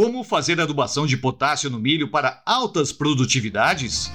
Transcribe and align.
Como 0.00 0.24
fazer 0.24 0.58
adubação 0.58 1.06
de 1.06 1.14
potássio 1.14 1.68
no 1.68 1.78
milho 1.78 2.08
para 2.08 2.40
altas 2.46 2.90
produtividades? 2.90 4.10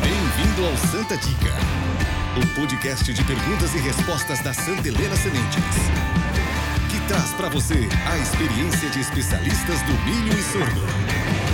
Bem-vindo 0.00 0.64
ao 0.64 0.74
Santa 0.78 1.18
Dica, 1.18 1.52
o 2.40 2.54
podcast 2.58 3.12
de 3.12 3.22
perguntas 3.22 3.74
e 3.74 3.78
respostas 3.78 4.40
da 4.40 4.54
Santa 4.54 4.88
Helena 4.88 5.14
Sementes, 5.16 5.76
que 6.90 7.06
traz 7.06 7.34
para 7.34 7.50
você 7.50 7.86
a 8.10 8.16
experiência 8.16 8.88
de 8.88 9.00
especialistas 9.00 9.82
do 9.82 9.92
milho 10.06 10.32
e 10.32 10.42
sorgo. 10.44 11.51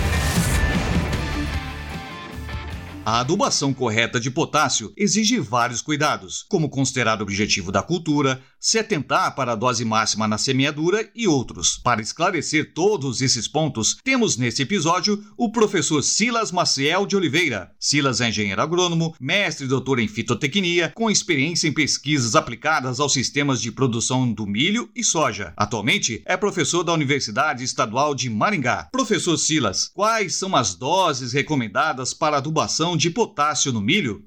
A 3.05 3.21
adubação 3.21 3.73
correta 3.73 4.19
de 4.19 4.29
potássio 4.29 4.93
exige 4.95 5.39
vários 5.39 5.81
cuidados, 5.81 6.45
como 6.47 6.69
considerar 6.69 7.19
o 7.19 7.23
objetivo 7.23 7.71
da 7.71 7.81
cultura, 7.81 8.41
se 8.59 8.77
atentar 8.77 9.33
para 9.35 9.53
a 9.53 9.55
dose 9.55 9.85
máxima 9.85 10.27
na 10.27 10.37
semeadura 10.37 11.09
e 11.15 11.27
outros. 11.27 11.77
Para 11.77 12.01
esclarecer 12.01 12.73
todos 12.73 13.21
esses 13.21 13.47
pontos, 13.47 13.97
temos 14.03 14.35
nesse 14.35 14.63
episódio 14.63 15.23
o 15.37 15.49
professor 15.49 16.03
Silas 16.03 16.51
Maciel 16.51 17.05
de 17.05 17.15
Oliveira. 17.15 17.71
Silas 17.79 18.19
é 18.19 18.27
engenheiro 18.27 18.61
agrônomo, 18.61 19.15
mestre 19.19 19.65
e 19.65 19.69
doutor 19.69 19.99
em 19.99 20.07
fitotecnia, 20.07 20.91
com 20.93 21.09
experiência 21.09 21.67
em 21.67 21.73
pesquisas 21.73 22.35
aplicadas 22.35 22.99
aos 22.99 23.13
sistemas 23.13 23.61
de 23.61 23.71
produção 23.71 24.31
do 24.31 24.45
milho 24.45 24.89
e 24.93 25.03
soja. 25.03 25.53
Atualmente 25.55 26.21
é 26.25 26.35
professor 26.35 26.83
da 26.83 26.93
Universidade 26.93 27.63
Estadual 27.63 28.13
de 28.13 28.29
Maringá. 28.29 28.89
Professor 28.91 29.37
Silas, 29.37 29.89
quais 29.93 30.35
são 30.35 30.53
as 30.55 30.75
doses 30.75 31.31
recomendadas 31.31 32.13
para 32.13 32.37
adubação 32.37 32.88
de 32.97 33.09
potássio 33.09 33.71
no 33.71 33.81
milho? 33.81 34.25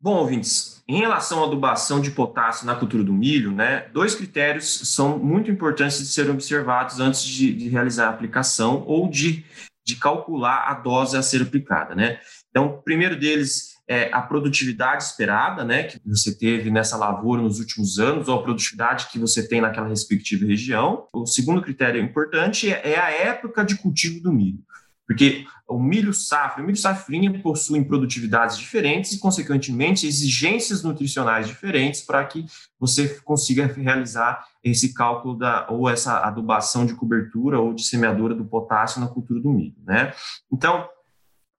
Bom, 0.00 0.16
ouvintes, 0.18 0.80
em 0.86 1.00
relação 1.00 1.42
à 1.42 1.46
adubação 1.46 2.00
de 2.00 2.12
potássio 2.12 2.66
na 2.66 2.76
cultura 2.76 3.02
do 3.02 3.12
milho, 3.12 3.50
né, 3.50 3.88
dois 3.92 4.14
critérios 4.14 4.88
são 4.94 5.18
muito 5.18 5.50
importantes 5.50 5.98
de 5.98 6.06
serem 6.06 6.30
observados 6.30 7.00
antes 7.00 7.24
de, 7.24 7.52
de 7.52 7.68
realizar 7.68 8.06
a 8.06 8.10
aplicação 8.10 8.84
ou 8.86 9.08
de, 9.10 9.44
de 9.84 9.96
calcular 9.96 10.68
a 10.68 10.74
dose 10.74 11.16
a 11.16 11.22
ser 11.22 11.42
aplicada. 11.42 11.96
Né? 11.96 12.20
Então, 12.48 12.66
o 12.66 12.82
primeiro 12.82 13.18
deles 13.18 13.76
é 13.88 14.08
a 14.12 14.20
produtividade 14.20 15.02
esperada, 15.02 15.64
né, 15.64 15.84
que 15.84 15.98
você 16.06 16.36
teve 16.36 16.70
nessa 16.70 16.96
lavoura 16.96 17.42
nos 17.42 17.58
últimos 17.58 17.98
anos, 17.98 18.28
ou 18.28 18.38
a 18.38 18.42
produtividade 18.42 19.08
que 19.10 19.18
você 19.18 19.48
tem 19.48 19.60
naquela 19.60 19.88
respectiva 19.88 20.46
região. 20.46 21.06
O 21.12 21.26
segundo 21.26 21.62
critério 21.62 22.00
importante 22.00 22.70
é 22.70 22.98
a 23.00 23.10
época 23.10 23.64
de 23.64 23.76
cultivo 23.76 24.22
do 24.22 24.32
milho. 24.32 24.58
Porque 25.08 25.46
o 25.66 25.78
milho 25.78 26.12
safra, 26.12 26.62
o 26.62 26.66
milho 26.66 26.76
safrinha 26.76 27.40
possuem 27.40 27.82
produtividades 27.82 28.58
diferentes 28.58 29.12
e, 29.12 29.18
consequentemente, 29.18 30.06
exigências 30.06 30.82
nutricionais 30.82 31.48
diferentes 31.48 32.02
para 32.02 32.22
que 32.26 32.44
você 32.78 33.08
consiga 33.24 33.66
realizar 33.66 34.46
esse 34.62 34.92
cálculo 34.92 35.34
da, 35.34 35.66
ou 35.70 35.88
essa 35.88 36.18
adubação 36.18 36.84
de 36.84 36.94
cobertura 36.94 37.58
ou 37.58 37.72
de 37.72 37.84
semeadura 37.84 38.34
do 38.34 38.44
potássio 38.44 39.00
na 39.00 39.08
cultura 39.08 39.40
do 39.40 39.50
milho, 39.50 39.76
né? 39.86 40.12
Então, 40.52 40.86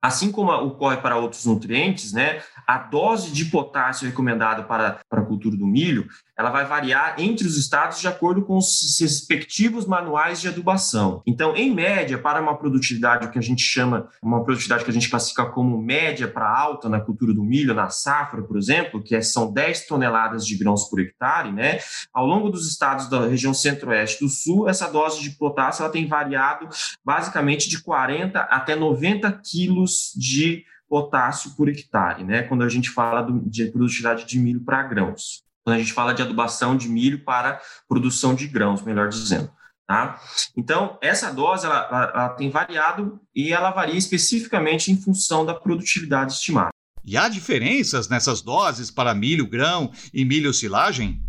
Assim 0.01 0.31
como 0.31 0.49
ocorre 0.49 0.95
para 0.97 1.17
outros 1.17 1.45
nutrientes, 1.45 2.13
né, 2.13 2.41
a 2.65 2.77
dose 2.77 3.33
de 3.33 3.43
potássio 3.45 4.07
recomendada 4.07 4.63
para, 4.63 4.97
para 5.09 5.21
a 5.21 5.25
cultura 5.25 5.57
do 5.57 5.67
milho, 5.67 6.07
ela 6.39 6.49
vai 6.49 6.65
variar 6.65 7.15
entre 7.17 7.45
os 7.45 7.57
estados 7.57 7.99
de 7.99 8.07
acordo 8.07 8.43
com 8.43 8.57
os 8.57 8.97
respectivos 8.99 9.85
manuais 9.85 10.39
de 10.39 10.47
adubação. 10.47 11.21
Então, 11.27 11.55
em 11.55 11.73
média, 11.73 12.17
para 12.17 12.41
uma 12.41 12.57
produtividade 12.57 13.29
que 13.29 13.37
a 13.37 13.41
gente 13.41 13.61
chama, 13.61 14.07
uma 14.23 14.43
produtividade 14.43 14.83
que 14.83 14.89
a 14.89 14.93
gente 14.93 15.09
classifica 15.09 15.45
como 15.45 15.81
média 15.81 16.27
para 16.27 16.49
alta 16.49 16.87
na 16.87 16.99
cultura 16.99 17.33
do 17.33 17.43
milho, 17.43 17.73
na 17.73 17.89
safra, 17.89 18.41
por 18.41 18.57
exemplo, 18.57 19.03
que 19.03 19.15
é, 19.15 19.21
são 19.21 19.51
10 19.51 19.85
toneladas 19.85 20.45
de 20.45 20.57
grãos 20.57 20.85
por 20.89 20.99
hectare, 20.99 21.51
né, 21.51 21.79
ao 22.13 22.25
longo 22.25 22.49
dos 22.49 22.67
estados 22.67 23.09
da 23.09 23.27
região 23.27 23.53
centro-oeste 23.53 24.23
do 24.23 24.29
sul, 24.29 24.69
essa 24.69 24.87
dose 24.87 25.21
de 25.21 25.31
potássio 25.31 25.83
ela 25.83 25.91
tem 25.91 26.07
variado 26.07 26.67
basicamente 27.03 27.69
de 27.69 27.81
40 27.83 28.39
até 28.39 28.75
90 28.75 29.31
quilos 29.43 29.59
quilos 29.69 30.13
de 30.15 30.63
potássio 30.87 31.51
por 31.55 31.69
hectare, 31.69 32.23
né? 32.23 32.43
Quando 32.43 32.63
a 32.63 32.69
gente 32.69 32.89
fala 32.89 33.21
do, 33.21 33.39
de 33.47 33.65
produtividade 33.65 34.25
de 34.25 34.39
milho 34.39 34.61
para 34.61 34.83
grãos. 34.83 35.43
Quando 35.69 35.77
a 35.77 35.83
gente 35.83 35.93
fala 35.93 36.15
de 36.15 36.23
adubação 36.23 36.75
de 36.75 36.89
milho 36.89 37.23
para 37.23 37.61
produção 37.87 38.33
de 38.33 38.47
grãos, 38.47 38.81
melhor 38.81 39.07
dizendo. 39.07 39.51
Tá? 39.87 40.19
Então, 40.57 40.97
essa 40.99 41.31
dose 41.31 41.67
ela, 41.67 41.87
ela, 41.91 42.11
ela 42.15 42.29
tem 42.29 42.49
variado 42.49 43.19
e 43.35 43.53
ela 43.53 43.69
varia 43.69 43.95
especificamente 43.95 44.91
em 44.91 44.99
função 44.99 45.45
da 45.45 45.53
produtividade 45.53 46.33
estimada. 46.33 46.71
E 47.05 47.15
há 47.15 47.29
diferenças 47.29 48.09
nessas 48.09 48.41
doses 48.41 48.89
para 48.89 49.13
milho 49.13 49.47
grão 49.47 49.91
e 50.11 50.25
milho 50.25 50.51
silagem? 50.55 51.21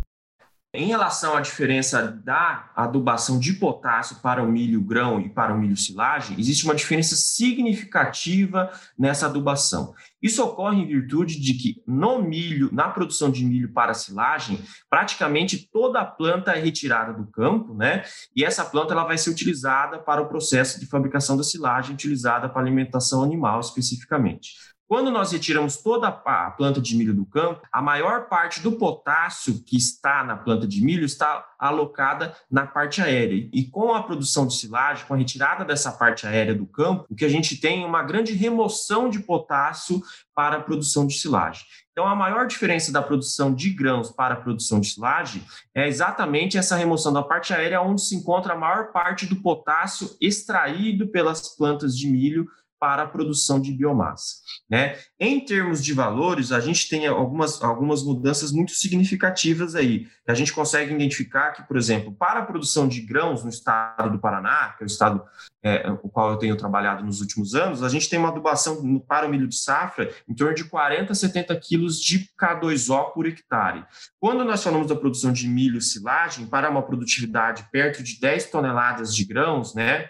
Em 0.73 0.85
relação 0.85 1.35
à 1.35 1.41
diferença 1.41 2.01
da 2.23 2.71
adubação 2.73 3.37
de 3.37 3.51
potássio 3.51 4.15
para 4.21 4.41
o 4.41 4.49
milho 4.49 4.79
grão 4.81 5.19
e 5.19 5.27
para 5.27 5.53
o 5.53 5.57
milho 5.59 5.75
silagem, 5.75 6.39
existe 6.39 6.63
uma 6.63 6.73
diferença 6.73 7.13
significativa 7.13 8.71
nessa 8.97 9.25
adubação. 9.25 9.93
Isso 10.21 10.41
ocorre 10.41 10.79
em 10.81 10.87
virtude 10.87 11.41
de 11.41 11.55
que 11.55 11.83
no 11.85 12.21
milho, 12.21 12.69
na 12.71 12.87
produção 12.87 13.29
de 13.29 13.43
milho 13.43 13.73
para 13.73 13.93
silagem, 13.93 14.63
praticamente 14.89 15.69
toda 15.69 15.99
a 15.99 16.05
planta 16.05 16.53
é 16.53 16.61
retirada 16.61 17.11
do 17.11 17.29
campo, 17.29 17.73
né? 17.73 18.05
E 18.33 18.45
essa 18.45 18.63
planta 18.63 18.93
ela 18.93 19.03
vai 19.03 19.17
ser 19.17 19.29
utilizada 19.29 19.99
para 19.99 20.21
o 20.21 20.29
processo 20.29 20.79
de 20.79 20.85
fabricação 20.85 21.35
da 21.35 21.43
silagem, 21.43 21.95
utilizada 21.95 22.47
para 22.47 22.61
alimentação 22.61 23.21
animal 23.21 23.59
especificamente. 23.59 24.53
Quando 24.91 25.09
nós 25.09 25.31
retiramos 25.31 25.77
toda 25.77 26.09
a 26.09 26.51
planta 26.51 26.81
de 26.81 26.97
milho 26.97 27.13
do 27.13 27.25
campo, 27.25 27.61
a 27.71 27.81
maior 27.81 28.27
parte 28.27 28.59
do 28.59 28.73
potássio 28.73 29.63
que 29.63 29.77
está 29.77 30.21
na 30.21 30.35
planta 30.35 30.67
de 30.67 30.83
milho 30.83 31.05
está 31.05 31.47
alocada 31.57 32.35
na 32.51 32.67
parte 32.67 33.01
aérea. 33.01 33.49
E 33.53 33.63
com 33.63 33.93
a 33.93 34.03
produção 34.03 34.45
de 34.45 34.53
silagem, 34.53 35.05
com 35.05 35.13
a 35.13 35.17
retirada 35.17 35.63
dessa 35.63 35.93
parte 35.93 36.27
aérea 36.27 36.53
do 36.53 36.65
campo, 36.65 37.05
o 37.09 37.15
que 37.15 37.23
a 37.23 37.29
gente 37.29 37.55
tem 37.55 37.83
é 37.83 37.85
uma 37.85 38.03
grande 38.03 38.33
remoção 38.33 39.09
de 39.09 39.21
potássio 39.21 40.01
para 40.35 40.57
a 40.57 40.61
produção 40.61 41.07
de 41.07 41.13
silagem. 41.13 41.63
Então, 41.93 42.05
a 42.05 42.15
maior 42.15 42.45
diferença 42.45 42.91
da 42.91 43.01
produção 43.01 43.53
de 43.53 43.69
grãos 43.69 44.09
para 44.11 44.33
a 44.33 44.41
produção 44.41 44.81
de 44.81 44.87
silagem 44.87 45.41
é 45.73 45.87
exatamente 45.87 46.57
essa 46.57 46.75
remoção 46.75 47.13
da 47.13 47.23
parte 47.23 47.53
aérea, 47.53 47.81
onde 47.81 48.01
se 48.01 48.15
encontra 48.15 48.55
a 48.55 48.57
maior 48.57 48.91
parte 48.91 49.25
do 49.25 49.37
potássio 49.37 50.09
extraído 50.19 51.07
pelas 51.07 51.55
plantas 51.55 51.97
de 51.97 52.09
milho 52.09 52.45
para 52.81 53.03
a 53.03 53.07
produção 53.07 53.61
de 53.61 53.71
biomassa. 53.71 54.37
Né? 54.67 54.97
Em 55.19 55.39
termos 55.45 55.83
de 55.83 55.93
valores, 55.93 56.51
a 56.51 56.59
gente 56.59 56.89
tem 56.89 57.05
algumas, 57.05 57.61
algumas 57.61 58.01
mudanças 58.03 58.51
muito 58.51 58.71
significativas 58.71 59.75
aí. 59.75 60.07
A 60.27 60.33
gente 60.33 60.51
consegue 60.51 60.91
identificar 60.91 61.51
que, 61.51 61.61
por 61.67 61.77
exemplo, 61.77 62.11
para 62.11 62.39
a 62.39 62.45
produção 62.45 62.87
de 62.87 63.01
grãos 63.01 63.43
no 63.43 63.51
estado 63.51 64.09
do 64.09 64.19
Paraná, 64.19 64.73
que 64.75 64.83
é 64.83 64.85
o 64.85 64.87
estado 64.87 65.23
é, 65.63 65.91
o 65.91 66.09
qual 66.09 66.31
eu 66.31 66.37
tenho 66.37 66.57
trabalhado 66.57 67.03
nos 67.03 67.21
últimos 67.21 67.53
anos, 67.53 67.83
a 67.83 67.89
gente 67.89 68.09
tem 68.09 68.17
uma 68.17 68.29
adubação 68.29 68.99
para 69.01 69.27
o 69.27 69.29
milho 69.29 69.47
de 69.47 69.55
safra 69.55 70.11
em 70.27 70.33
torno 70.33 70.55
de 70.55 70.63
40 70.63 71.11
a 71.11 71.15
70 71.15 71.55
quilos 71.59 72.01
de 72.01 72.27
K2O 72.39 73.13
por 73.13 73.27
hectare. 73.27 73.85
Quando 74.19 74.43
nós 74.43 74.63
falamos 74.63 74.87
da 74.87 74.95
produção 74.95 75.31
de 75.31 75.47
milho 75.47 75.79
silagem, 75.79 76.47
para 76.47 76.69
uma 76.69 76.81
produtividade 76.81 77.67
perto 77.71 78.01
de 78.01 78.19
10 78.19 78.49
toneladas 78.49 79.15
de 79.15 79.23
grãos, 79.23 79.75
né, 79.75 80.09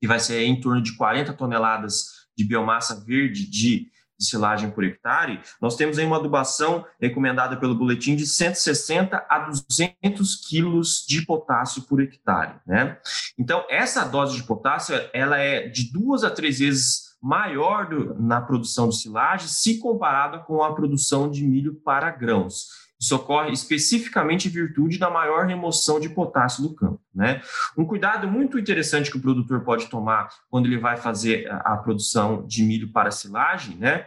que 0.00 0.06
vai 0.06 0.18
ser 0.18 0.42
em 0.42 0.58
torno 0.60 0.82
de 0.82 0.96
40 0.96 1.32
toneladas 1.34 2.26
de 2.36 2.44
biomassa 2.44 3.04
verde 3.04 3.48
de, 3.48 3.90
silagem 4.20 4.70
por 4.70 4.84
hectare, 4.84 5.40
nós 5.60 5.76
temos 5.76 5.98
aí 5.98 6.04
uma 6.04 6.16
adubação 6.16 6.84
recomendada 7.00 7.56
pelo 7.56 7.74
boletim 7.74 8.14
de 8.14 8.26
160 8.26 9.26
a 9.28 9.38
200 9.38 10.36
quilos 10.46 11.04
de 11.08 11.22
potássio 11.22 11.82
por 11.82 12.00
hectare, 12.00 12.56
né? 12.66 12.98
Então, 13.38 13.64
essa 13.68 14.04
dose 14.04 14.36
de 14.36 14.42
potássio, 14.42 14.94
ela 15.12 15.38
é 15.38 15.68
de 15.68 15.90
duas 15.90 16.22
a 16.22 16.30
três 16.30 16.58
vezes 16.58 17.10
maior 17.22 17.88
do, 17.88 18.14
na 18.20 18.40
produção 18.40 18.88
de 18.88 18.96
silagem 18.96 19.48
se 19.48 19.78
comparada 19.78 20.38
com 20.38 20.62
a 20.62 20.74
produção 20.74 21.30
de 21.30 21.46
milho 21.46 21.74
para 21.74 22.10
grãos. 22.10 22.89
Isso 23.00 23.16
ocorre 23.16 23.50
especificamente 23.50 24.48
em 24.48 24.50
virtude 24.50 24.98
da 24.98 25.08
maior 25.08 25.46
remoção 25.46 25.98
de 25.98 26.10
potássio 26.10 26.62
do 26.62 26.74
campo. 26.74 27.00
Né? 27.14 27.40
Um 27.76 27.84
cuidado 27.84 28.28
muito 28.28 28.58
interessante 28.58 29.10
que 29.10 29.16
o 29.16 29.22
produtor 29.22 29.62
pode 29.62 29.86
tomar 29.86 30.28
quando 30.50 30.66
ele 30.66 30.78
vai 30.78 30.96
fazer 30.96 31.50
a 31.50 31.76
produção 31.78 32.46
de 32.46 32.62
milho 32.62 32.92
para 32.92 33.10
silagem, 33.10 33.76
né? 33.76 34.06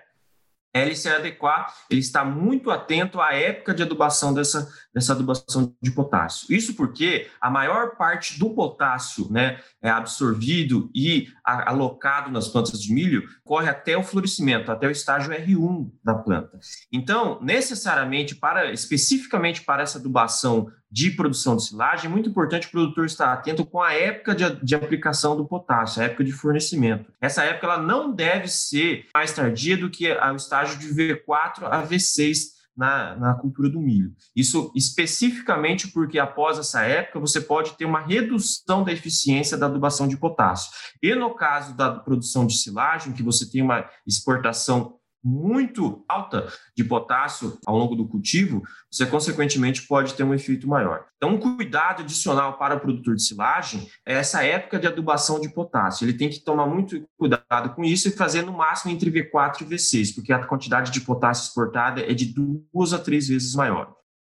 É 0.73 0.81
ele 0.81 0.95
se 0.95 1.07
adequar, 1.07 1.71
ele 1.89 1.99
está 1.99 2.25
muito 2.25 2.71
atento 2.71 3.21
à 3.21 3.33
época 3.33 3.73
de 3.73 3.83
adubação 3.83 4.33
dessa, 4.33 4.67
dessa 4.93 5.13
adubação 5.13 5.75
de 5.81 5.91
potássio. 5.91 6.53
Isso 6.53 6.73
porque 6.75 7.29
a 7.39 7.49
maior 7.49 7.95
parte 7.95 8.39
do 8.39 8.49
potássio 8.49 9.31
né, 9.31 9.59
é 9.81 9.89
absorvido 9.89 10.89
e 10.95 11.27
alocado 11.43 12.31
nas 12.31 12.47
plantas 12.47 12.81
de 12.81 12.91
milho 12.91 13.23
corre 13.43 13.69
até 13.69 13.95
o 13.95 14.03
florescimento, 14.03 14.71
até 14.71 14.87
o 14.87 14.91
estágio 14.91 15.31
R1 15.31 15.91
da 16.03 16.15
planta. 16.15 16.59
Então, 16.91 17.39
necessariamente, 17.41 18.35
para 18.35 18.71
especificamente 18.71 19.61
para 19.61 19.83
essa 19.83 19.99
adubação 19.99 20.71
de 20.93 21.09
produção 21.09 21.55
de 21.55 21.65
silagem, 21.65 22.07
muito 22.07 22.29
importante 22.29 22.67
o 22.67 22.71
produtor 22.71 23.07
estar 23.07 23.33
atento 23.33 23.65
com 23.65 23.81
a 23.81 23.93
época 23.93 24.35
de, 24.35 24.63
de, 24.63 24.75
aplicação 24.75 25.35
do 25.35 25.43
potássio, 25.43 25.99
a 25.99 26.05
época 26.05 26.23
de 26.23 26.31
fornecimento. 26.31 27.11
Essa 27.19 27.43
época 27.43 27.65
ela 27.65 27.81
não 27.81 28.13
deve 28.13 28.47
ser 28.47 29.07
mais 29.11 29.33
tardia 29.33 29.75
do 29.75 29.89
que 29.89 30.07
o 30.07 30.35
estágio 30.35 30.77
de 30.77 30.89
V4 30.89 31.63
a 31.63 31.81
V6 31.83 32.53
na, 32.77 33.15
na 33.15 33.33
cultura 33.33 33.69
do 33.69 33.79
milho. 33.79 34.13
Isso 34.35 34.71
especificamente 34.75 35.87
porque 35.87 36.19
após 36.19 36.59
essa 36.59 36.83
época 36.83 37.19
você 37.19 37.41
pode 37.41 37.75
ter 37.75 37.85
uma 37.85 37.99
redução 37.99 38.83
da 38.83 38.91
eficiência 38.91 39.57
da 39.57 39.65
adubação 39.65 40.07
de 40.07 40.15
potássio. 40.15 40.71
E 41.01 41.15
no 41.15 41.33
caso 41.33 41.75
da 41.75 41.91
produção 41.91 42.45
de 42.45 42.55
silagem, 42.55 43.13
que 43.13 43.23
você 43.23 43.49
tem 43.49 43.63
uma 43.63 43.89
exportação 44.05 44.99
muito 45.23 46.03
alta 46.07 46.51
de 46.75 46.83
potássio 46.83 47.57
ao 47.65 47.77
longo 47.77 47.95
do 47.95 48.07
cultivo, 48.07 48.61
você 48.91 49.05
consequentemente 49.05 49.87
pode 49.87 50.13
ter 50.13 50.23
um 50.23 50.33
efeito 50.33 50.67
maior. 50.67 51.05
Então, 51.15 51.35
um 51.35 51.39
cuidado 51.39 52.01
adicional 52.01 52.57
para 52.57 52.75
o 52.75 52.79
produtor 52.79 53.15
de 53.15 53.23
silagem 53.23 53.87
é 54.05 54.15
essa 54.15 54.43
época 54.43 54.77
de 54.77 54.87
adubação 54.87 55.39
de 55.39 55.49
potássio. 55.49 56.05
Ele 56.05 56.17
tem 56.17 56.29
que 56.29 56.39
tomar 56.39 56.67
muito 56.67 57.03
cuidado 57.17 57.73
com 57.73 57.83
isso 57.83 58.09
e 58.09 58.11
fazer 58.11 58.41
no 58.41 58.53
máximo 58.53 58.91
entre 58.91 59.09
V4 59.09 59.61
e 59.61 59.65
V6, 59.65 60.15
porque 60.15 60.33
a 60.33 60.45
quantidade 60.45 60.91
de 60.91 61.01
potássio 61.01 61.47
exportada 61.47 62.01
é 62.01 62.13
de 62.13 62.25
duas 62.25 62.91
a 62.91 62.99
três 62.99 63.27
vezes 63.27 63.55
maior. 63.55 63.95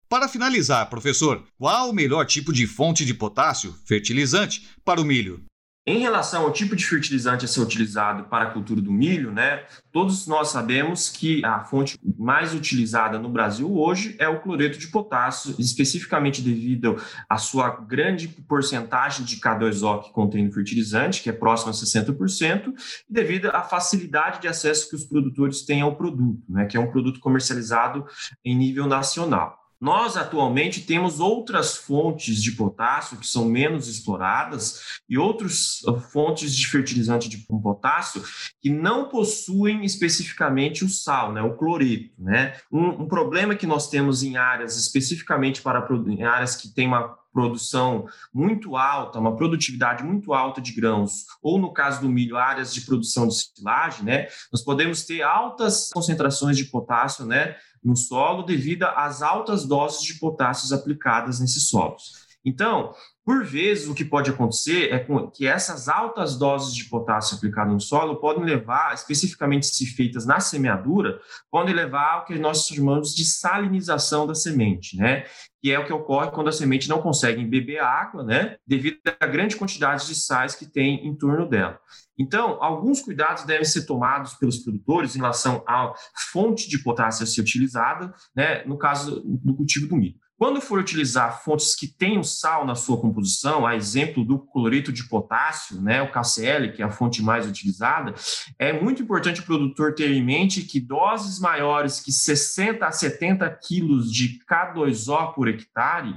Para 0.07 0.29
finalizar, 0.29 0.87
professor, 0.89 1.43
qual 1.57 1.89
o 1.89 1.93
melhor 1.93 2.25
tipo 2.25 2.53
de 2.53 2.67
fonte 2.67 3.03
de 3.03 3.13
potássio, 3.13 3.73
fertilizante, 3.87 4.69
para 4.85 5.01
o 5.01 5.03
milho? 5.03 5.43
Em 5.87 5.99
relação 5.99 6.41
ao 6.41 6.51
tipo 6.51 6.75
de 6.75 6.83
fertilizante 6.83 7.45
a 7.45 7.47
ser 7.47 7.59
utilizado 7.59 8.23
para 8.23 8.45
a 8.45 8.49
cultura 8.51 8.81
do 8.81 8.91
milho, 8.91 9.31
né, 9.31 9.65
todos 9.91 10.25
nós 10.25 10.49
sabemos 10.49 11.11
que 11.11 11.45
a 11.45 11.59
fonte 11.59 11.99
mais 12.17 12.55
utilizada 12.55 13.19
no 13.19 13.29
Brasil 13.29 13.71
hoje 13.71 14.15
é 14.17 14.27
o 14.27 14.41
cloreto 14.41 14.79
de 14.79 14.87
potássio, 14.87 15.53
especificamente 15.59 16.41
devido 16.41 16.99
à 17.29 17.37
sua 17.37 17.69
grande 17.69 18.27
porcentagem 18.27 19.23
de 19.23 19.35
K2O 19.35 20.05
que 20.05 20.11
contém 20.11 20.43
no 20.43 20.51
fertilizante, 20.51 21.21
que 21.21 21.29
é 21.29 21.33
próximo 21.33 21.69
a 21.69 21.73
60%, 21.73 22.73
e 23.07 23.13
devido 23.13 23.51
à 23.51 23.61
facilidade 23.61 24.41
de 24.41 24.47
acesso 24.47 24.89
que 24.89 24.95
os 24.95 25.05
produtores 25.05 25.61
têm 25.65 25.81
ao 25.81 25.95
produto, 25.95 26.41
né, 26.49 26.65
que 26.65 26.75
é 26.75 26.79
um 26.79 26.89
produto 26.89 27.19
comercializado 27.19 28.07
em 28.43 28.55
nível 28.55 28.87
nacional. 28.87 29.64
Nós 29.79 30.15
atualmente 30.17 30.81
temos 30.81 31.19
outras 31.19 31.75
fontes 31.75 32.41
de 32.41 32.53
potássio 32.53 33.17
que 33.17 33.27
são 33.27 33.45
menos 33.45 33.87
exploradas 33.87 34.99
e 35.09 35.17
outras 35.17 35.81
fontes 36.11 36.55
de 36.55 36.67
fertilizante 36.67 37.29
de 37.29 37.37
potássio 37.37 38.23
que 38.61 38.69
não 38.69 39.09
possuem 39.09 39.85
especificamente 39.85 40.83
o 40.83 40.89
sal, 40.89 41.33
né, 41.33 41.41
o 41.41 41.55
cloreto. 41.55 42.13
Né? 42.17 42.55
Um, 42.71 43.03
um 43.03 43.07
problema 43.07 43.55
que 43.55 43.67
nós 43.67 43.89
temos 43.89 44.23
em 44.23 44.37
áreas 44.37 44.77
especificamente 44.77 45.61
para 45.61 45.85
em 46.07 46.23
áreas 46.23 46.55
que 46.55 46.69
têm 46.69 46.87
uma 46.87 47.15
produção 47.35 48.07
muito 48.33 48.77
alta, 48.77 49.19
uma 49.19 49.35
produtividade 49.35 50.01
muito 50.05 50.33
alta 50.33 50.61
de 50.61 50.71
grãos, 50.71 51.25
ou 51.43 51.59
no 51.59 51.73
caso 51.73 51.99
do 51.99 52.07
milho, 52.07 52.37
áreas 52.37 52.73
de 52.73 52.79
produção 52.79 53.27
de 53.27 53.35
silagem, 53.35 54.05
né, 54.05 54.27
nós 54.53 54.63
podemos 54.63 55.03
ter 55.03 55.21
altas 55.21 55.89
concentrações 55.93 56.55
de 56.55 56.63
potássio, 56.63 57.25
né, 57.25 57.57
no 57.85 57.95
solo 57.95 58.43
devido 58.43 58.83
às 58.83 59.21
altas 59.21 59.65
doses 59.65 60.01
de 60.01 60.15
potássios 60.15 60.73
aplicadas 60.73 61.39
nesses 61.39 61.69
solos. 61.69 62.25
Então, 62.43 62.93
por 63.25 63.43
vezes, 63.43 63.87
o 63.87 63.95
que 63.95 64.05
pode 64.05 64.29
acontecer 64.29 64.93
é 64.93 65.03
que 65.33 65.47
essas 65.47 65.89
altas 65.89 66.37
doses 66.37 66.75
de 66.75 66.85
potássio 66.85 67.35
aplicadas 67.35 67.73
no 67.73 67.79
solo 67.79 68.17
podem 68.17 68.43
levar, 68.43 68.93
especificamente 68.93 69.65
se 69.65 69.87
feitas 69.87 70.27
na 70.27 70.39
semeadura, 70.39 71.19
podem 71.49 71.73
levar 71.73 72.13
ao 72.13 72.25
que 72.25 72.37
nós 72.37 72.67
chamamos 72.67 73.15
de 73.15 73.25
salinização 73.25 74.27
da 74.27 74.35
semente, 74.35 74.95
né? 74.95 75.25
Que 75.59 75.71
é 75.71 75.79
o 75.79 75.85
que 75.85 75.93
ocorre 75.93 76.29
quando 76.29 76.49
a 76.49 76.51
semente 76.51 76.87
não 76.87 77.01
consegue 77.01 77.43
beber 77.43 77.79
água, 77.79 78.23
né? 78.23 78.57
Devido 78.67 78.99
à 79.19 79.25
grande 79.25 79.55
quantidade 79.55 80.05
de 80.05 80.13
sais 80.13 80.53
que 80.53 80.67
tem 80.67 81.07
em 81.07 81.15
torno 81.15 81.49
dela. 81.49 81.79
Então, 82.17 82.61
alguns 82.63 83.01
cuidados 83.01 83.43
devem 83.43 83.65
ser 83.65 83.85
tomados 83.85 84.33
pelos 84.33 84.59
produtores 84.59 85.15
em 85.15 85.19
relação 85.19 85.63
à 85.67 85.93
fonte 86.31 86.69
de 86.69 86.79
potássio 86.79 87.23
a 87.23 87.27
ser 87.27 87.41
utilizada, 87.41 88.13
né? 88.35 88.63
No 88.65 88.77
caso 88.77 89.21
do 89.21 89.55
cultivo 89.55 89.87
do 89.87 89.97
milho. 89.97 90.15
Quando 90.37 90.59
for 90.59 90.79
utilizar 90.79 91.41
fontes 91.43 91.75
que 91.75 91.87
tenham 91.87 92.21
sal 92.21 92.65
na 92.65 92.75
sua 92.75 92.99
composição, 92.99 93.65
a 93.65 93.75
exemplo 93.75 94.25
do 94.25 94.37
cloreto 94.37 94.91
de 94.91 95.07
potássio, 95.07 95.81
né, 95.81 96.01
o 96.01 96.11
KCl, 96.11 96.73
que 96.73 96.81
é 96.81 96.85
a 96.85 96.91
fonte 96.91 97.21
mais 97.21 97.47
utilizada, 97.47 98.13
é 98.59 98.73
muito 98.73 99.01
importante 99.01 99.39
o 99.39 99.45
produtor 99.45 99.95
ter 99.95 100.11
em 100.11 100.23
mente 100.23 100.63
que 100.63 100.79
doses 100.79 101.39
maiores 101.39 102.01
que 102.01 102.11
60 102.11 102.85
a 102.85 102.91
70 102.91 103.49
quilos 103.65 104.11
de 104.11 104.39
K2O 104.45 105.33
por 105.33 105.47
hectare 105.47 106.13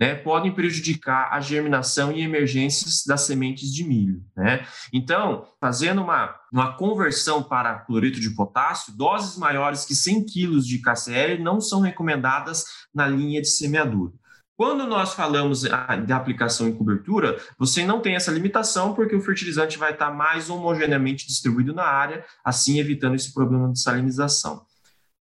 né, 0.00 0.16
podem 0.16 0.52
prejudicar 0.52 1.32
a 1.32 1.40
germinação 1.40 2.10
e 2.10 2.22
emergências 2.22 3.04
das 3.06 3.20
sementes 3.20 3.72
de 3.72 3.84
milho. 3.84 4.20
Né? 4.36 4.66
Então, 4.92 5.46
fazendo 5.60 6.02
uma, 6.02 6.39
uma 6.52 6.76
conversão 6.76 7.42
para 7.42 7.78
cloreto 7.80 8.20
de 8.20 8.30
potássio, 8.30 8.96
doses 8.96 9.36
maiores 9.36 9.84
que 9.84 9.94
100 9.94 10.26
kg 10.26 10.60
de 10.60 10.78
KCl 10.78 11.42
não 11.42 11.60
são 11.60 11.80
recomendadas 11.80 12.64
na 12.94 13.06
linha 13.06 13.40
de 13.40 13.48
semeadura. 13.48 14.12
Quando 14.56 14.86
nós 14.86 15.14
falamos 15.14 15.62
de 15.62 16.12
aplicação 16.12 16.68
em 16.68 16.74
cobertura, 16.74 17.40
você 17.58 17.82
não 17.82 18.00
tem 18.00 18.14
essa 18.14 18.30
limitação, 18.30 18.92
porque 18.92 19.16
o 19.16 19.22
fertilizante 19.22 19.78
vai 19.78 19.92
estar 19.92 20.10
mais 20.10 20.50
homogeneamente 20.50 21.26
distribuído 21.26 21.72
na 21.72 21.84
área, 21.84 22.22
assim 22.44 22.78
evitando 22.78 23.14
esse 23.14 23.32
problema 23.32 23.72
de 23.72 23.80
salinização. 23.80 24.66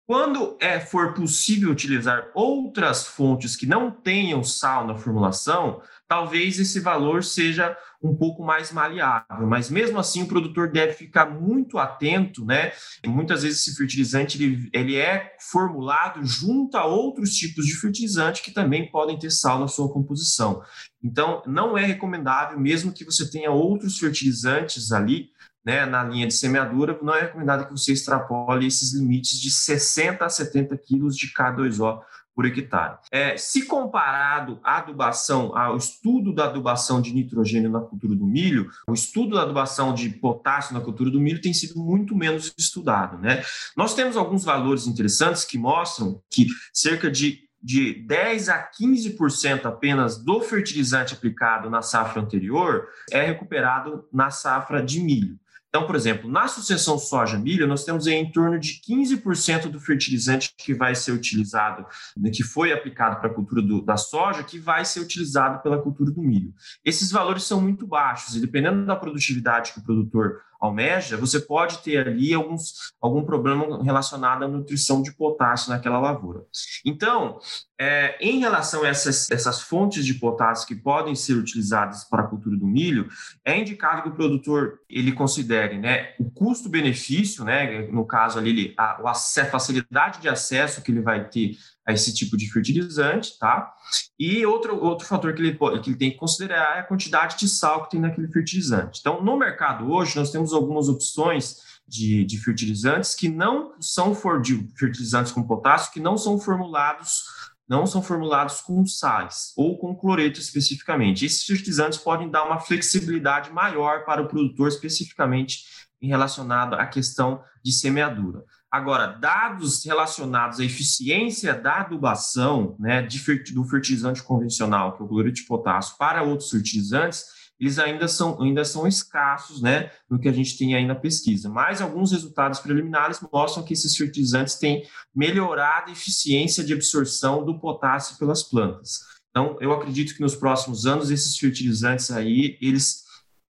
Quando 0.08 0.56
é, 0.58 0.80
for 0.80 1.14
possível 1.14 1.70
utilizar 1.70 2.30
outras 2.34 3.06
fontes 3.06 3.54
que 3.54 3.66
não 3.66 3.90
tenham 3.90 4.42
sal 4.42 4.84
na 4.86 4.96
formulação, 4.96 5.82
talvez 6.08 6.58
esse 6.58 6.80
valor 6.80 7.22
seja 7.22 7.76
um 8.02 8.16
pouco 8.16 8.44
mais 8.44 8.72
maleável, 8.72 9.46
mas 9.46 9.68
mesmo 9.68 9.98
assim 9.98 10.22
o 10.22 10.28
produtor 10.28 10.70
deve 10.70 10.92
ficar 10.92 11.26
muito 11.26 11.78
atento, 11.78 12.44
né? 12.44 12.72
Muitas 13.04 13.42
vezes 13.42 13.60
esse 13.60 13.76
fertilizante 13.76 14.42
ele, 14.42 14.70
ele 14.72 14.96
é 14.96 15.36
formulado 15.50 16.24
junto 16.24 16.76
a 16.76 16.86
outros 16.86 17.30
tipos 17.34 17.66
de 17.66 17.74
fertilizante 17.74 18.42
que 18.42 18.52
também 18.52 18.90
podem 18.90 19.18
ter 19.18 19.30
sal 19.30 19.58
na 19.58 19.68
sua 19.68 19.92
composição. 19.92 20.62
Então, 21.02 21.42
não 21.46 21.76
é 21.76 21.84
recomendável, 21.84 22.58
mesmo 22.58 22.92
que 22.92 23.04
você 23.04 23.28
tenha 23.28 23.50
outros 23.50 23.98
fertilizantes 23.98 24.92
ali, 24.92 25.30
né, 25.64 25.84
na 25.84 26.02
linha 26.04 26.26
de 26.26 26.34
semeadura, 26.34 26.98
não 27.02 27.14
é 27.14 27.22
recomendado 27.22 27.66
que 27.66 27.72
você 27.72 27.92
extrapole 27.92 28.66
esses 28.66 28.94
limites 28.94 29.38
de 29.40 29.50
60 29.50 30.24
a 30.24 30.28
70 30.28 30.78
quilos 30.78 31.16
de 31.16 31.32
K2O 31.34 32.00
por 32.38 32.46
hectare. 32.46 32.98
É, 33.10 33.36
se 33.36 33.66
comparado 33.66 34.60
à 34.62 34.78
adubação, 34.78 35.58
ao 35.58 35.76
estudo 35.76 36.32
da 36.32 36.44
adubação 36.44 37.02
de 37.02 37.12
nitrogênio 37.12 37.68
na 37.68 37.80
cultura 37.80 38.14
do 38.14 38.24
milho, 38.24 38.70
o 38.86 38.94
estudo 38.94 39.34
da 39.34 39.42
adubação 39.42 39.92
de 39.92 40.08
potássio 40.08 40.72
na 40.72 40.80
cultura 40.80 41.10
do 41.10 41.18
milho 41.18 41.40
tem 41.40 41.52
sido 41.52 41.80
muito 41.80 42.14
menos 42.14 42.54
estudado. 42.56 43.18
Né? 43.18 43.42
Nós 43.76 43.92
temos 43.92 44.16
alguns 44.16 44.44
valores 44.44 44.86
interessantes 44.86 45.44
que 45.44 45.58
mostram 45.58 46.22
que 46.30 46.46
cerca 46.72 47.10
de 47.10 47.48
de 47.60 48.06
10 48.06 48.50
a 48.50 48.70
15% 48.70 49.66
apenas 49.66 50.16
do 50.16 50.40
fertilizante 50.40 51.12
aplicado 51.12 51.68
na 51.68 51.82
safra 51.82 52.22
anterior 52.22 52.86
é 53.10 53.20
recuperado 53.26 54.06
na 54.12 54.30
safra 54.30 54.80
de 54.80 55.00
milho. 55.00 55.36
Então, 55.68 55.86
por 55.86 55.94
exemplo, 55.94 56.30
na 56.30 56.48
sucessão 56.48 56.98
soja-milho, 56.98 57.66
nós 57.66 57.84
temos 57.84 58.06
em 58.06 58.30
torno 58.32 58.58
de 58.58 58.80
15% 58.80 59.68
do 59.68 59.78
fertilizante 59.78 60.54
que 60.56 60.72
vai 60.72 60.94
ser 60.94 61.12
utilizado, 61.12 61.86
né, 62.16 62.30
que 62.30 62.42
foi 62.42 62.72
aplicado 62.72 63.20
para 63.20 63.30
a 63.30 63.34
cultura 63.34 63.60
do, 63.60 63.82
da 63.82 63.96
soja, 63.96 64.42
que 64.42 64.58
vai 64.58 64.84
ser 64.86 65.00
utilizado 65.00 65.62
pela 65.62 65.80
cultura 65.80 66.10
do 66.10 66.22
milho. 66.22 66.54
Esses 66.82 67.10
valores 67.10 67.44
são 67.44 67.60
muito 67.60 67.86
baixos, 67.86 68.34
e 68.34 68.40
dependendo 68.40 68.86
da 68.86 68.96
produtividade 68.96 69.74
que 69.74 69.80
o 69.80 69.84
produtor 69.84 70.40
almeja, 70.58 71.16
você 71.16 71.40
pode 71.40 71.78
ter 71.78 72.06
ali 72.06 72.34
alguns, 72.34 72.92
algum 73.00 73.24
problema 73.24 73.82
relacionado 73.82 74.44
à 74.44 74.48
nutrição 74.48 75.02
de 75.02 75.12
potássio 75.12 75.70
naquela 75.70 76.00
lavoura. 76.00 76.42
Então, 76.84 77.38
é, 77.80 78.16
em 78.20 78.40
relação 78.40 78.82
a 78.82 78.88
essas, 78.88 79.30
essas 79.30 79.62
fontes 79.62 80.04
de 80.04 80.14
potássio 80.14 80.66
que 80.66 80.74
podem 80.74 81.14
ser 81.14 81.34
utilizadas 81.34 82.04
para 82.04 82.22
a 82.22 82.26
cultura 82.26 82.56
do 82.56 82.66
milho, 82.66 83.08
é 83.44 83.56
indicado 83.56 84.02
que 84.02 84.08
o 84.08 84.14
produtor 84.14 84.80
ele 84.88 85.12
considere 85.12 85.78
né, 85.78 86.14
o 86.18 86.28
custo-benefício, 86.30 87.44
né, 87.44 87.86
no 87.92 88.04
caso 88.04 88.38
ali, 88.38 88.74
a, 88.76 89.10
a 89.10 89.14
facilidade 89.14 90.20
de 90.20 90.28
acesso 90.28 90.82
que 90.82 90.90
ele 90.90 91.02
vai 91.02 91.28
ter 91.28 91.56
a 91.88 91.92
esse 91.94 92.14
tipo 92.14 92.36
de 92.36 92.52
fertilizante, 92.52 93.38
tá? 93.38 93.72
E 94.18 94.44
outro, 94.44 94.78
outro 94.78 95.06
fator 95.06 95.32
que 95.32 95.40
ele, 95.40 95.58
que 95.82 95.88
ele 95.88 95.96
tem 95.96 96.10
que 96.10 96.18
considerar 96.18 96.76
é 96.76 96.80
a 96.80 96.82
quantidade 96.82 97.38
de 97.38 97.48
sal 97.48 97.84
que 97.84 97.92
tem 97.92 98.00
naquele 98.00 98.28
fertilizante. 98.28 99.00
Então, 99.00 99.24
no 99.24 99.38
mercado 99.38 99.90
hoje, 99.90 100.14
nós 100.14 100.30
temos 100.30 100.52
algumas 100.52 100.90
opções 100.90 101.56
de, 101.88 102.26
de 102.26 102.36
fertilizantes 102.36 103.14
que 103.14 103.26
não 103.26 103.72
são 103.80 104.14
for, 104.14 104.42
de 104.42 104.68
fertilizantes 104.76 105.32
com 105.32 105.42
potássio 105.42 105.90
que 105.90 105.98
não 105.98 106.18
são 106.18 106.38
formulados 106.38 107.22
não 107.66 107.86
são 107.86 108.02
formulados 108.02 108.62
com 108.62 108.86
sais 108.86 109.52
ou 109.54 109.78
com 109.78 109.94
cloreto 109.94 110.40
especificamente. 110.40 111.26
Esses 111.26 111.44
fertilizantes 111.44 111.98
podem 111.98 112.30
dar 112.30 112.44
uma 112.44 112.58
flexibilidade 112.58 113.52
maior 113.52 114.06
para 114.06 114.22
o 114.22 114.26
produtor, 114.26 114.68
especificamente 114.68 115.64
em 116.00 116.08
relacionado 116.08 116.74
à 116.74 116.86
questão 116.86 117.42
de 117.62 117.70
semeadura. 117.70 118.42
Agora, 118.70 119.06
dados 119.06 119.82
relacionados 119.84 120.60
à 120.60 120.64
eficiência 120.64 121.54
da 121.54 121.80
adubação 121.80 122.76
né, 122.78 123.00
de, 123.00 123.18
do 123.54 123.64
fertilizante 123.64 124.22
convencional, 124.22 124.94
que 124.94 125.02
é 125.02 125.04
o 125.06 125.08
cloreto 125.08 125.36
de 125.36 125.44
potássio, 125.44 125.96
para 125.96 126.22
outros 126.22 126.50
fertilizantes, 126.50 127.24
eles 127.58 127.78
ainda 127.78 128.06
são, 128.06 128.40
ainda 128.40 128.64
são 128.64 128.86
escassos, 128.86 129.60
né, 129.60 129.90
no 130.08 130.18
que 130.18 130.28
a 130.28 130.32
gente 130.32 130.56
tem 130.56 130.74
aí 130.74 130.86
na 130.86 130.94
pesquisa. 130.94 131.48
Mas 131.48 131.80
alguns 131.80 132.12
resultados 132.12 132.60
preliminares 132.60 133.20
mostram 133.32 133.64
que 133.64 133.72
esses 133.72 133.96
fertilizantes 133.96 134.56
têm 134.56 134.86
melhorado 135.14 135.88
a 135.88 135.92
eficiência 135.92 136.62
de 136.62 136.72
absorção 136.72 137.44
do 137.44 137.58
potássio 137.58 138.18
pelas 138.18 138.42
plantas. 138.42 139.00
Então, 139.30 139.56
eu 139.60 139.72
acredito 139.72 140.14
que 140.14 140.20
nos 140.20 140.36
próximos 140.36 140.86
anos 140.86 141.10
esses 141.10 141.36
fertilizantes 141.36 142.10
aí, 142.10 142.58
eles 142.60 143.04